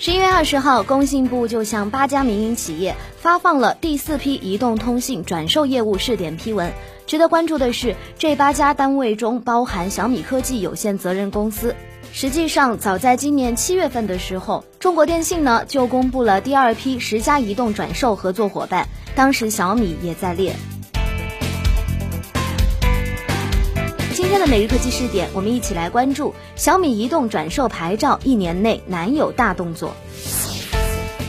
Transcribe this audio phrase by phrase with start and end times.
[0.00, 6.72] 十一月二十号，工信部就向八家民营企业发放了第四批移动通信转售业务试点批文。
[7.04, 11.74] 值得关注的是，这八家单位中包含小米科技有限责任公司。
[12.12, 18.86] 实际上，早在今年七月份的时候，中国电信呢就公布了第二批十家移动转售合作伙伴，
[19.16, 20.54] 当时小米也在列。
[24.18, 29.94] 今天的每日科技试点，我们一起来关注小米移动转售牌照一年内难有大动作。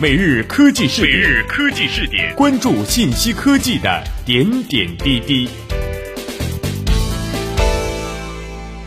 [0.00, 5.48] 每日科技试点，每日科技试点，关注信息科技的点点滴滴。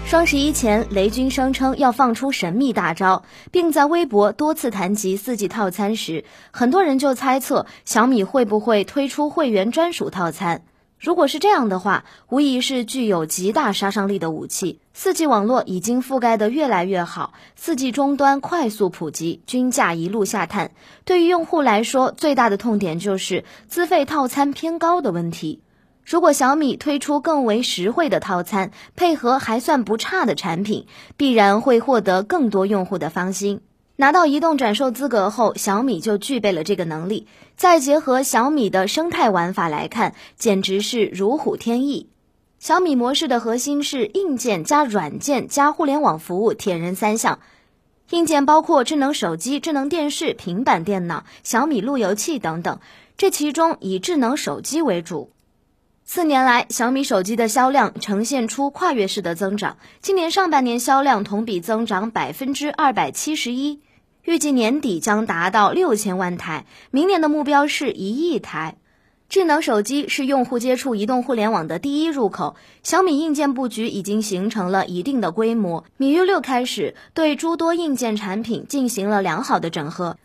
[0.05, 10.63] 双十一前，雷军声称要放出神秘大招，并在微博多次谈及四 G 套餐时，很多人就猜测小米会不会推出会员专属套餐。
[10.97, 14.79] 如果是这样的话，无疑是具有极大杀伤力的武器。
[14.93, 20.71] 四 G 网络已经覆盖得越来越好，四 G 终端快速普及，均价一路下探。
[21.03, 25.61] 对于用户来说，最大的痛点就是资费套餐偏高的问题。
[26.05, 30.87] 如果小米推出更为实惠的套餐，配合还算不差的产品，
[31.17, 33.61] 必然会获得更多用户的芳心。
[33.97, 37.27] 拿到移动转售资格后，小米就具备了这个能力。
[37.55, 42.09] 再结合小米的生态玩法来看，简直是如虎添翼。
[42.59, 47.39] 小米模式的核心是硬件加软件加互联网服务，铁人三项。
[48.11, 52.79] 硬件包括智能手机、智能电视、平板电脑、小米路由器等等，
[53.17, 55.31] 这其中以智能手机为主。
[56.03, 59.77] 四年来，小米手机的销量呈现出跨越式的增长。
[60.01, 63.79] 今年上半年销量同比增长百分之二百七十一，
[64.25, 68.75] 预计年底将达到六千万台，明年的目标是一亿台。
[69.29, 75.83] 智能手机是用户接触移动互联网的第一入口，小米硬件布局已经形成了一定的规模。
[75.97, 80.17] 米 U 六开始对诸多硬件产品进行了良好的整合。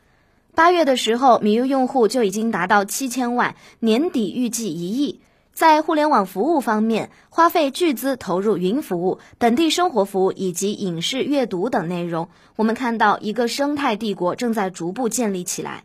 [0.55, 5.21] 八月的时候，米 U 用户就已经达到七千万，年底预计一亿。
[5.60, 12.31] 在互联网服务方面，花费巨资投入云服务、本地生活服务以及影视阅读等内容。
[12.56, 15.84] 我们看到一个生态帝国正在逐步建立起来。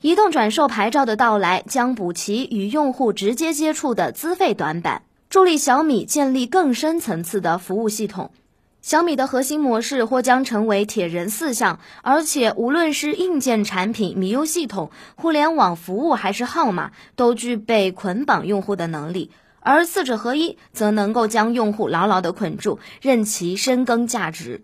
[0.00, 8.32] 移动转售牌照的到来将补齐与用户直接接触的资费短板，助力小米建立更深层次的服务系统。
[8.82, 19.30] 小米的核心模式或将成为铁人四项，而且无论是硬件产品、米 U 系统、互联网服务还是号码，都具备捆绑用户的能力。
[19.60, 24.62] 而四者合一，则能够将用户牢牢的捆住，任其深耕价值。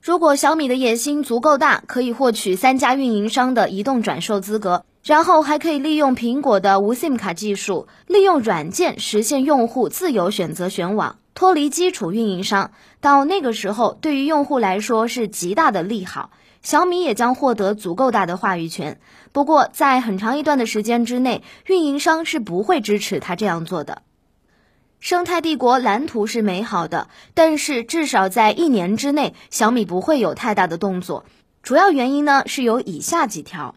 [0.00, 11.16] 如果小米的野心足够大，可以获取三家运营商的移动转售资格，然后还可以利用苹果的无 SIM 卡技术，利用软件实现用户自由选择选网。
[11.34, 16.30] 脱离基础运营商，到那个时候，对于用户来说是极大的利好。
[16.60, 19.00] 小米也将获得足够大的话语权。
[19.32, 24.02] 不过，在很长一段的时间之内，运营商是不会支持他这样做的。
[24.98, 31.24] 生态帝国蓝图是美好的，但是至少在一年之内，小米不会有太大的动作。
[31.62, 33.76] 主要原因呢，是有以下几条。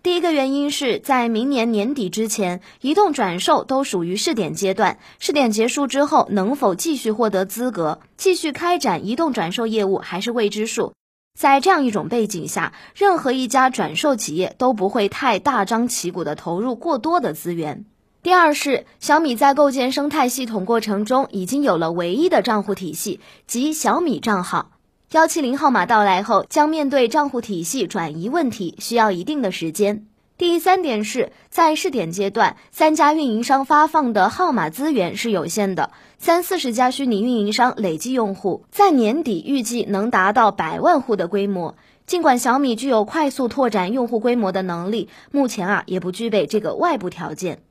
[0.00, 4.98] 第一个原因是在明年年底之前，移动转售都属于试点阶段。
[5.18, 10.92] 试点结束之后，能否继续获得资格，继续开展移动转售业务还是未知数。
[11.36, 17.84] 在这样一种背景下，任何一家转售企业都不会太大张旗鼓的投入过多的资源。
[18.22, 24.70] 第二是小米在构建生态系统过程中，已经有了唯一的账户体系，即小米账号。
[25.12, 30.06] 幺七零号码到来后，将面对账户体系转移问题，需要一定的时间。
[30.36, 41.74] 第三点是在试点阶段，三家运营商发放的号码资源是有限的，三四十家虚拟运营商累计用户在年底预计能达到百万户的规模。
[42.04, 47.62] 尽管小米具有快速拓展用户规模的能力，目前啊也不具备这个外部条件。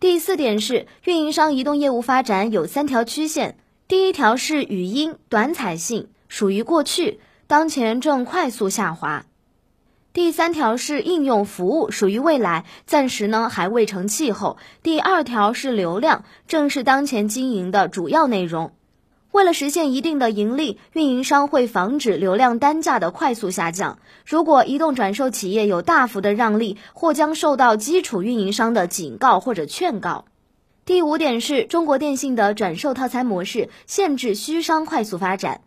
[0.00, 3.58] 第四点是运营商移动业务发展有三条曲线，
[3.88, 6.08] 第一条是语音短彩信。
[6.32, 9.26] 属于过去，当前正快速下滑。
[10.14, 14.56] 第三条是应用服务，属于未来，暂时呢还未成气候。
[14.82, 18.72] 第二条是流量，正是当前经营的主要内容。
[19.30, 23.98] 为了实现一定的盈利，运营商会防止流量单价的快速下降。
[24.24, 30.24] 如果移动转售企业有大幅的让利，或将受到基础运营商的警告或者劝告。
[30.86, 35.60] 第五点是中国电信的转售套餐模式，限制虚商快速发展。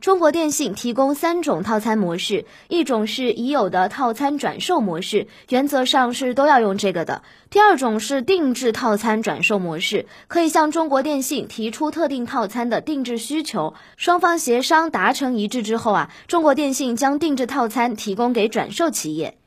[0.00, 19.38] 中国电信提供三种套餐模式，一种是已有的套餐转售模式，原则上是都要用这个的；第二种是定制套餐转售模式，可以向中国电信提出特定套餐的定制需求，双方协商达成一致之后啊，中国电信将定制套餐提供给转售企业，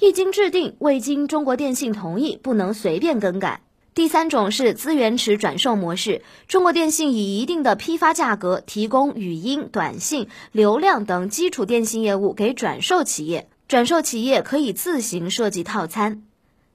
[0.00, 3.60] 一经制定，未经中国电信同意，不能随便更改。
[3.98, 16.22] 第三种是资源池转售模式，中国电信以一定的批发价格提供语音、短信、流量等基础电信业务给转售企业，转售企业可以自行设计套餐。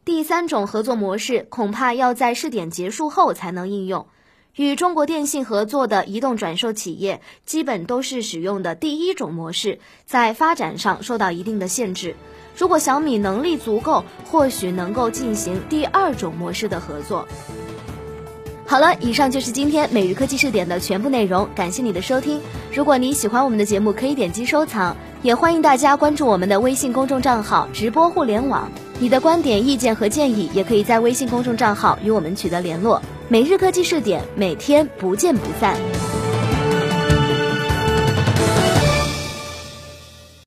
[0.03, 4.05] 第三种合作模式恐怕要在试点结束后才能应用。
[4.55, 12.15] 与中国电信合作的移动转售企业，基本都是使用的第一种模式，在发展上受到一定的限制。
[12.55, 17.27] 如果小米能力足够，或许能够进行第二种模式的合作。
[18.67, 22.39] 好了，以上就是今天每日科技视点的全部内容，感谢你的收听。
[22.71, 28.71] 如果你喜欢我们的节目，可以点击收藏，也欢迎大家关注我们的微信公众账号“直播互联网”。
[28.99, 33.01] 你的观点、意见和建议，也可以在微信公众账号与我们取得联络。
[33.33, 35.75] 每日科技视点，每天不见不散。